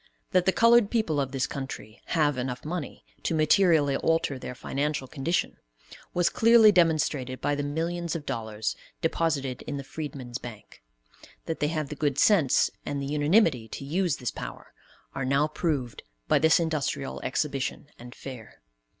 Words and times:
That 0.31 0.47
the 0.47 0.51
colored 0.51 0.89
people 0.89 1.21
of 1.21 1.31
this 1.31 1.45
country 1.45 2.01
have 2.07 2.35
enough 2.35 2.65
money 2.65 3.05
to 3.21 3.35
materially 3.35 3.95
alter 3.97 4.39
their 4.39 4.55
financial 4.55 5.07
condition, 5.07 5.57
was 6.11 6.27
clearly 6.27 6.71
demonstrated 6.71 7.39
by 7.39 7.53
the 7.53 7.61
millions 7.61 8.15
of 8.15 8.25
dollars 8.25 8.75
deposited 9.01 9.61
in 9.67 9.77
the 9.77 9.83
Freedmen's 9.83 10.39
Bank; 10.39 10.81
that 11.45 11.59
they 11.59 11.67
have 11.67 11.89
the 11.89 11.95
good 11.95 12.17
sense, 12.17 12.71
and 12.83 12.99
the 12.99 13.05
unanimity 13.05 13.67
to 13.67 13.85
use 13.85 14.15
this 14.17 14.31
power, 14.31 14.73
are 15.13 15.23
now 15.23 15.47
proved 15.47 16.01
by 16.27 16.39
this 16.39 16.59
industrial 16.59 17.19
exhibition 17.21 17.85
and 17.99 18.15
fair. 18.15 18.59